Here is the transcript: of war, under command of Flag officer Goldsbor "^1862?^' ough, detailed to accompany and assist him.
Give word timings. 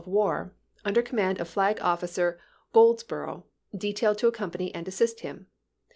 of 0.01 0.07
war, 0.07 0.51
under 0.83 1.03
command 1.03 1.39
of 1.39 1.47
Flag 1.47 1.77
officer 1.79 2.39
Goldsbor 2.73 3.27
"^1862?^' 3.27 3.27
ough, 3.29 3.43
detailed 3.77 4.17
to 4.17 4.27
accompany 4.27 4.73
and 4.73 4.87
assist 4.87 5.19
him. 5.19 5.45